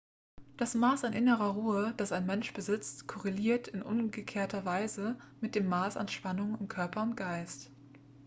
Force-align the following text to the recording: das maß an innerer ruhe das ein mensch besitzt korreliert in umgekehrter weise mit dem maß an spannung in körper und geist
das 0.57 0.73
maß 0.73 1.03
an 1.05 1.13
innerer 1.13 1.49
ruhe 1.51 1.93
das 1.95 2.11
ein 2.11 2.25
mensch 2.25 2.53
besitzt 2.53 3.07
korreliert 3.07 3.67
in 3.67 3.83
umgekehrter 3.83 4.65
weise 4.65 5.15
mit 5.41 5.53
dem 5.53 5.69
maß 5.69 5.95
an 5.95 6.07
spannung 6.07 6.57
in 6.59 6.67
körper 6.67 7.03
und 7.03 7.15
geist 7.15 7.69